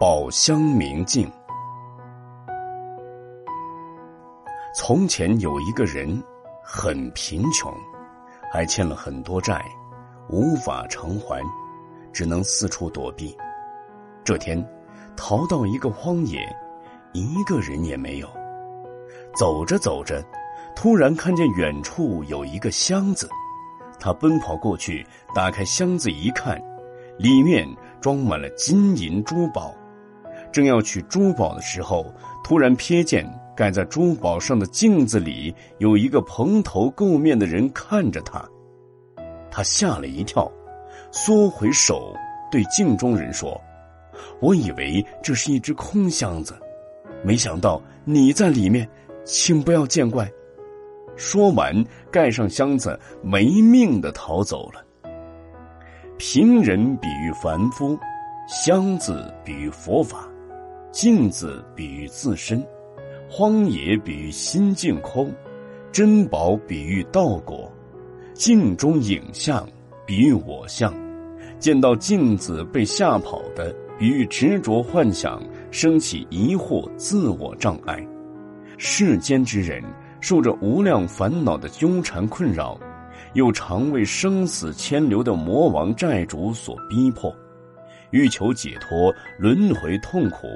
[0.00, 1.30] 宝箱明镜。
[4.74, 6.24] 从前有一个人
[6.64, 7.70] 很贫穷，
[8.50, 9.62] 还欠了很多债，
[10.30, 11.44] 无法偿还，
[12.14, 13.36] 只能四处躲避。
[14.24, 14.66] 这天，
[15.18, 16.48] 逃到一个荒野，
[17.12, 18.28] 一个人也没有。
[19.36, 20.24] 走着走着，
[20.74, 23.28] 突然看见远处有一个箱子，
[23.98, 26.58] 他奔跑过去，打开箱子一看，
[27.18, 27.68] 里面
[28.00, 29.74] 装满了金银珠宝。
[30.52, 32.06] 正要取珠宝的时候，
[32.42, 33.24] 突然瞥见
[33.56, 38.42] 盖在珠宝上的镜子里有一个蓬头垢面的人看着他，
[39.50, 40.50] 他吓了一跳，
[41.10, 42.14] 缩回手
[42.50, 43.60] 对镜中人说
[44.40, 46.54] ：“我以为这是一只空箱子，
[47.22, 48.88] 没想到你在里面，
[49.24, 50.30] 请不要见怪。”
[51.16, 54.82] 说完，盖上箱子，没命的逃走了。
[56.16, 57.98] 平人比喻凡夫，
[58.48, 60.26] 箱子比喻佛法。
[60.92, 62.60] 镜子比喻自身，
[63.28, 65.32] 荒野比喻心境空，
[65.92, 67.70] 珍宝比喻道果，
[68.34, 69.64] 镜中影像
[70.04, 70.92] 比喻我相。
[71.60, 78.04] 见到镜子被吓跑的，比喻执着幻想，升起疑惑，自我障碍。
[78.76, 79.80] 世间之人
[80.20, 82.76] 受着无量烦恼的纠缠困扰，
[83.34, 87.32] 又常为生死牵流的魔王债主所逼迫，
[88.10, 90.48] 欲求解脱轮回痛苦。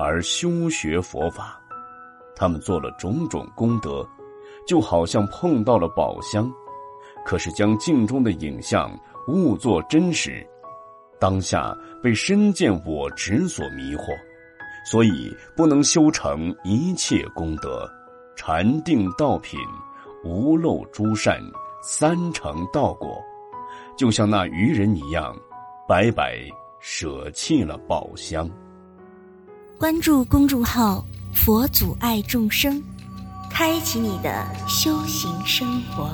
[0.00, 1.60] 而修学佛法，
[2.36, 4.08] 他们做了种种功德，
[4.64, 6.48] 就好像碰到了宝箱，
[7.26, 10.46] 可是将镜中的影像误作真实，
[11.18, 14.16] 当下被身见我执所迷惑，
[14.88, 17.84] 所以不能修成一切功德，
[18.36, 19.58] 禅定道品，
[20.22, 21.42] 无漏诸善，
[21.82, 23.20] 三成道果，
[23.96, 25.36] 就像那愚人一样，
[25.88, 26.38] 白白
[26.78, 28.48] 舍弃了宝箱。
[29.78, 32.82] 关注公众号“佛祖爱众生”，
[33.48, 36.10] 开启你的修行生活。